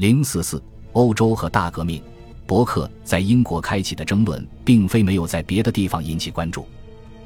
[0.00, 0.62] 零四四，
[0.94, 2.02] 欧洲和大革命。
[2.46, 6.66] 伯克在英国开启的争论，并非没有在别的地方引起关注。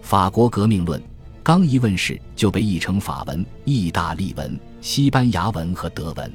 [0.02, 1.00] 法国革命论
[1.40, 6.28] 刚一问世，就被译成法文、意大利文、西班牙文和德文。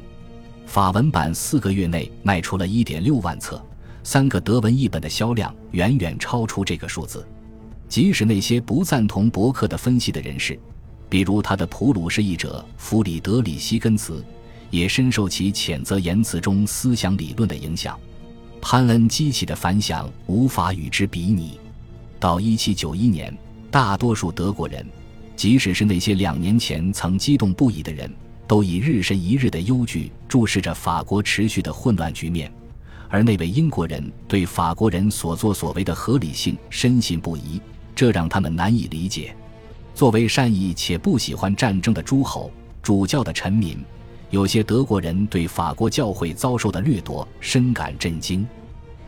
[0.65, 3.61] 法文版四个月内卖出了一点六万册，
[4.01, 7.27] 三个德文译本的销量远远超出这个数字。
[7.89, 10.57] 即使那些不赞同伯克的分析的人士，
[11.09, 14.23] 比如他的普鲁士译者弗里德里希根茨，
[14.69, 17.97] 也深受其谴责言辞中思想理论的影响。
[18.61, 21.59] 潘恩激起的反响无法与之比拟。
[22.19, 23.35] 到一七九一年，
[23.71, 24.85] 大多数德国人，
[25.35, 28.13] 即使是那些两年前曾激动不已的人，
[28.45, 32.51] 都以日深一日的忧惧注视着法国持续的混乱局面。
[33.07, 37.61] 而那位英国人对法国人所作所为的合理性深信不疑，
[37.95, 39.33] 这让他们难以理解。
[39.95, 42.51] 作为善意且不喜欢战争的诸侯、
[42.83, 43.77] 主教的臣民。
[44.29, 48.47] 有些德国人对法国教会遭受的掠夺深感震惊。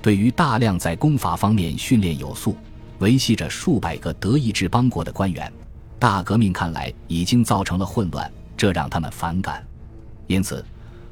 [0.02, 2.56] 对于大量在功法方面训练有素、
[2.98, 5.52] 维系着数百个德意志邦国的官员，
[6.00, 9.64] 大革命看来已经造成了混乱，这让他们反感。
[10.26, 10.66] 因此，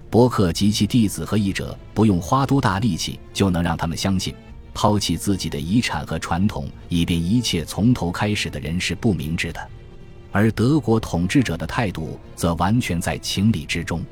[0.09, 4.33] 伯克及其弟子和译者不用花多大力气就能让他们相信，
[4.73, 9.69] 抛弃自己的遗产和传统，以便一切从头开始的人是不明智的。
[10.31, 14.03] 而德国统治者的态度则完全在情理之中。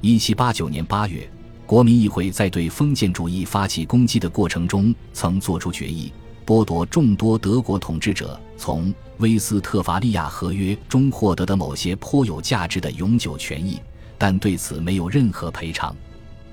[0.00, 1.28] 一七八九年八月，
[1.66, 6.12] 国民议会在对封建主义发起攻击的过程中，曾作出决议，
[6.46, 13.78] 剥夺众多德国统治者从威斯特伐利亚合约中获得的某些颇有价值的永久权益，
[14.16, 15.94] 但对此没有任何赔偿。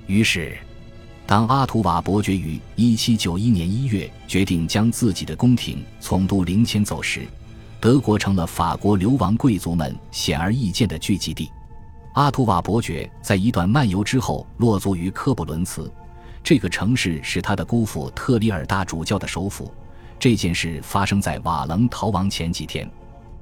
[0.06, 0.58] 于是，
[1.26, 7.26] 当阿图瓦伯爵于一七九一年一月决定将自己的宫廷从都灵迁走时，
[7.80, 11.52] 德国成了法国流亡贵族们显而易见的聚集地。
[12.14, 15.92] 阿图瓦伯爵在一段漫游之后落足于科布伦茨，
[16.44, 19.72] 这个城市是他的姑父特里尔大主教的首府。
[20.20, 22.90] 这件事发生在瓦楞逃亡前几天。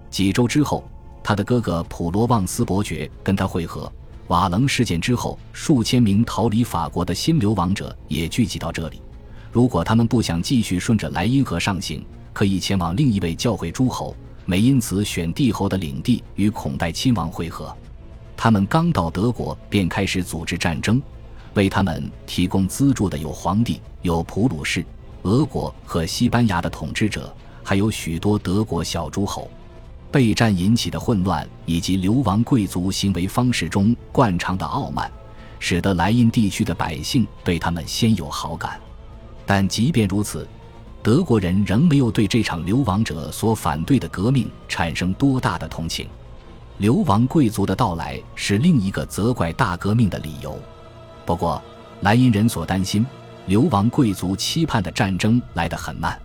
[0.09, 0.83] 几周之后，
[1.23, 3.89] 他的哥哥普罗旺斯伯爵跟他会合。
[4.27, 9.01] 瓦楞事件之后，数千名逃离法国的新流亡者也聚集到这里。
[9.53, 14.13] 如果他们不想继续顺着莱茵河上行，可以前往另一位教会诸侯。
[14.47, 17.75] 美因此选帝侯的领地与孔代亲王会合，
[18.37, 21.01] 他们刚到德国便开始组织战争，
[21.55, 24.85] 为他们提供资助的有皇帝、有普鲁士、
[25.23, 29.49] 俄国和西班牙的统治者，还有许多德国小诸侯。
[30.11, 35.11] 备战引起的混乱以及流亡贵族行为方式中惯常的傲慢，
[35.59, 38.79] 使得莱茵地区的百姓对他们先有好感。
[39.43, 40.47] 但即便如此。
[41.05, 46.07] 德国人仍没有对这场流亡者所反对的革命产生多大的同情。
[46.79, 50.57] 流亡贵族的到来是另一个责怪大革命的理由。
[51.23, 51.61] 不过，
[52.01, 53.05] 莱茵人所担心，
[53.45, 56.19] 流亡贵族期盼的战争来得很慢。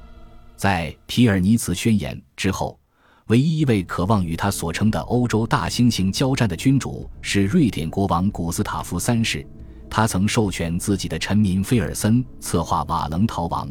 [0.56, 2.80] 在皮尔尼茨宣言之后，
[3.26, 9.46] 唯一一位渴望与他所称的欧洲大猩猩交战的君主是瑞典国王古斯塔夫三世。
[9.90, 13.68] 他曾授权自己的臣民菲尔森策划瓦楞逃亡。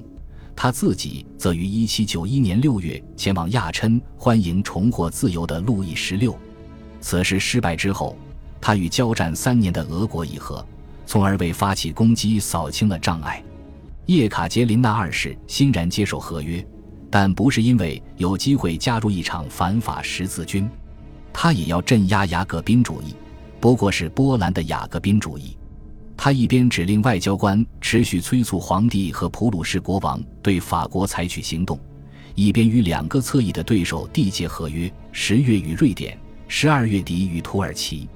[0.62, 6.38] 他自己则于1791年6月前往亚琛欢迎重获自由的路易十六。
[7.00, 8.18] 此事失败之后，
[8.60, 10.68] 他与交战三年的俄国议和，
[11.06, 13.42] 从而为发起攻击扫清了障碍。
[14.08, 16.62] 叶卡捷琳娜二世欣然接受合约，
[17.10, 20.70] 但不是因为有机会加入一场反法十字军，
[21.32, 23.16] 他也要镇压雅各宾主义，
[23.62, 25.56] 不过是波兰的雅各宾主义。
[26.22, 31.80] 他一边指令外交官持续催促皇帝和普鲁士国王对法国采取行动，
[32.36, 36.20] 一边与两个侧翼的对手缔结合约：十月与瑞典，
[36.50, 38.10] 十二月底与土耳其。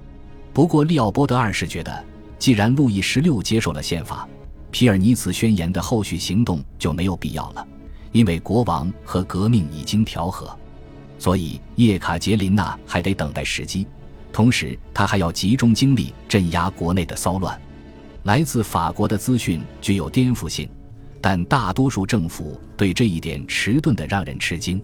[0.52, 2.03] 不过，利奥波德二世觉得，
[2.38, 4.28] 既然路易十六接受了宪法，
[4.69, 7.66] 皮尔尼茨宣言的后续行动就没有必要了，
[8.12, 10.53] 因为国王和革命已经调和，
[11.18, 13.88] 所以叶卡捷琳娜还得等待时机。
[14.34, 17.58] 同时，他还要集中精力镇压国内的骚乱。
[18.24, 20.70] 来自法国的资讯具有颠覆性，
[21.20, 24.81] 但大多数政府对这一点迟钝的让人吃惊。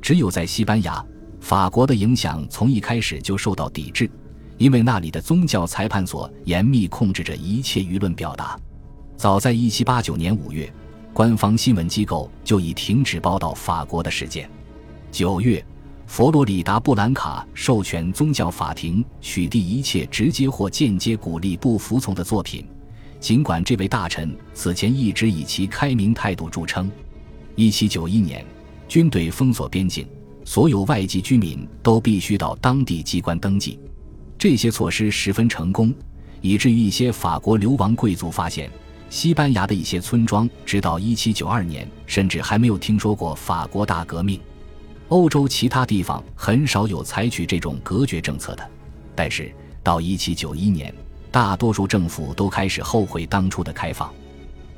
[0.00, 1.04] 只有在西班牙，
[1.40, 4.10] 法国的影响从一开始就受到抵制，
[4.56, 8.58] 因为那里的宗教裁判所严密控制着一切舆论表达。
[9.14, 10.72] 早在1789年5月，
[11.12, 14.50] 官方新闻机构就已停止报道法国的事件。
[15.12, 15.62] 9月，
[16.10, 22.66] 佛罗里达布兰卡授权宗教法庭取缔一切直接或间接鼓励不服从的作品。
[23.20, 26.90] 尽管这位大臣此前一直以其开明态度著称，
[27.54, 28.44] 一七九一年，
[28.88, 30.04] 军队封锁边境，
[30.44, 33.78] 所有外籍居民都必须到当地机关登记。
[34.36, 35.94] 这些措施十分成功，
[36.40, 38.68] 以至于一些法国流亡贵族发现，
[39.10, 44.40] 西班牙的一些村庄直到1792年甚至还没有听说过法国大革命。
[45.10, 48.70] 欧洲其他地方很少有采取这种隔绝政策的，
[49.14, 49.52] 但是
[49.82, 50.94] 到1791年，
[51.32, 54.12] 大多数政府都开始后悔当初的开放。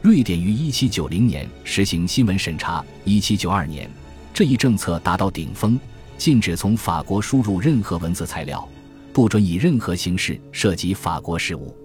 [0.00, 3.90] 瑞典于1790年实行新闻审查，1792年
[4.32, 5.78] 这一政策达到顶峰，
[6.16, 8.66] 禁止从法国输入任何文字材料，
[9.12, 11.76] 不准以任何形式涉及法国事务。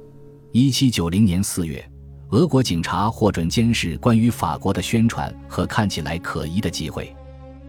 [0.53, 1.91] 1790年4月，
[2.29, 7.13] 俄国警察获准监视关于法国的宣传和看起来可疑的机会。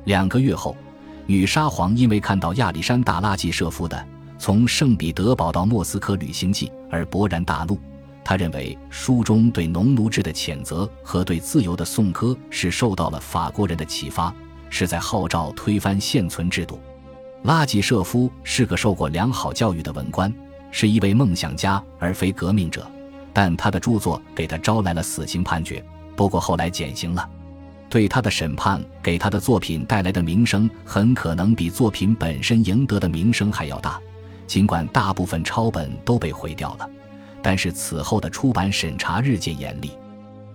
[0.08, 0.75] 两个月后，
[1.26, 4.02] 女沙皇因为看到亚历山大·拉季舍夫的
[4.38, 7.78] 从圣彼得堡到莫斯科旅行记而勃然大怒。
[8.25, 14.34] 他认为书中对农奴制的谴责和对自由的颂歌是受到了法国人的启发，
[14.70, 16.81] 是在号召推翻现存制度。
[17.43, 20.32] 拉季舍夫是个受过良好教育的文官，
[20.70, 22.90] 是一位梦想家而非革命者，
[23.34, 25.84] 但他的著作给他招来了死刑判决，
[26.16, 27.28] 不过后来减刑了。
[27.88, 34.00] 对他的审判给他的作品带来的名声，很可能比作品本身赢得的名声还要大。
[34.46, 36.88] 尽管大部分抄本都被毁掉了，
[37.43, 39.90] 但是此后的出版审查日渐严厉。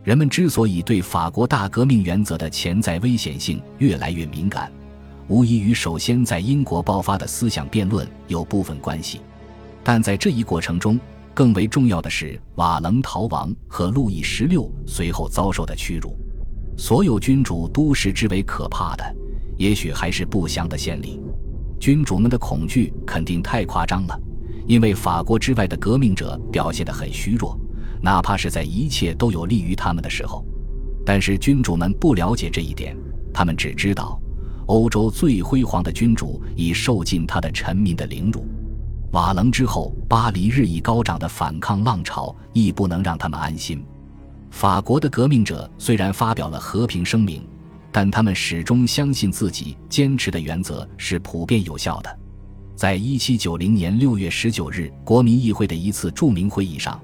[0.03, 4.71] 人们之所以对法国大革命原则的潜在危险性越来越敏感，
[5.27, 9.21] 无疑与首先在英国爆发的思想辩论有部分关系。
[9.83, 10.99] 但在这一过程中，
[11.33, 16.17] 更为重要的是瓦楞逃亡和路易十六随后遭受的屈辱。
[16.77, 19.15] 所有君主都视之为可怕的，
[19.57, 21.19] 也许还是不祥的先例。
[21.79, 24.19] 君主们的恐惧肯定太夸张了，
[24.67, 27.59] 因为法国之外的革命者表现得很虚弱，
[28.01, 30.45] 哪怕是在一切都有利于他们的时候。
[31.05, 32.95] 但是君主们不了解这一点，
[33.33, 34.19] 他们只知道，
[34.67, 38.45] 欧洲最辉煌的君主已受尽他的臣民的凌辱。
[39.11, 43.83] 瓦楞之后，巴黎日益高涨的反抗浪潮亦不能让他们安心。
[44.53, 47.43] 法国的革命者虽然发表了和平声明，
[47.91, 52.19] 但他们始终相信自己坚持的原则是普遍有效的。
[52.75, 57.01] 在一七九零年六月十九日国民议会的一次著名会议上，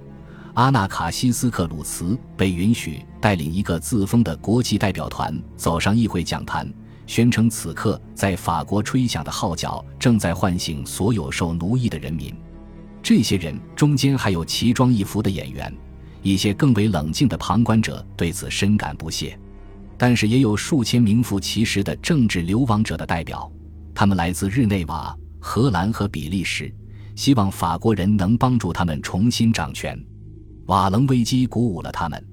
[0.54, 6.72] 阿纳卡西斯克鲁茨被允许带领一个自封的国际代表团走上议会讲坛，
[7.08, 12.32] 宣称此刻在法国吹响的号角正在唤醒所有受奴役的人民。
[13.02, 15.76] 这些人中间还有奇装异服的演员。
[16.22, 19.38] 一些更为冷静的旁观者对此深感不屑，
[19.98, 23.50] 但是也有数千名副其实的政治流亡者的代表，
[23.94, 26.74] 他们来自日内瓦、荷兰和比利时，
[27.16, 29.98] 希望法国人能帮助他们重新掌权。
[30.66, 32.24] 瓦楞危机鼓舞了他们，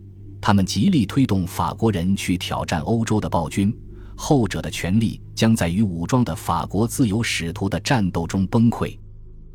[0.40, 3.74] 他们极力推动法国人去挑战欧洲的暴君，
[4.16, 8.98] 后者的权力将在与武装的法国自由使徒的战斗中崩溃。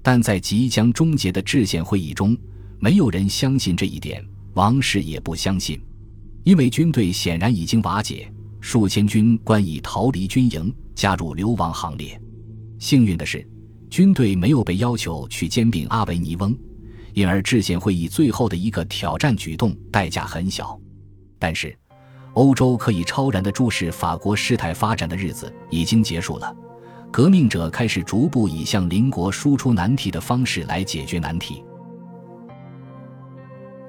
[0.01, 2.36] 但在即将终结的制宪会议中。
[2.83, 4.25] 没有人相信这一点，
[4.56, 5.80] 王室也不相信，
[6.44, 8.28] 因为军队显然已经瓦解，
[8.60, 12.19] 数千军官已逃离军营，加入流亡行列。
[12.80, 13.48] 幸运的是，
[13.92, 16.57] 军队没有被要求去兼并阿维尼翁，
[17.13, 20.75] 因而制宪会议最后的一个挑战举动代价很小。
[21.38, 21.78] 但是，
[22.33, 26.51] 欧洲可以超然地注视法国事态发展的日子已经结束了，
[27.12, 31.63] 革命者开始逐步以向邻国输出难题的方式来解决难题。